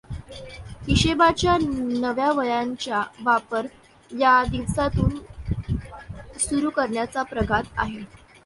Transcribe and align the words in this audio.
हिशेबाच्या 0.85 1.57
नव्या 1.61 2.31
वह्यांचा 2.31 3.01
वापर 3.19 3.65
या 4.11 4.33
दिवसापासून 4.51 5.17
सुरु 6.39 6.69
करण्याचा 6.69 7.23
प्रघात 7.23 7.63
आहे. 7.77 8.03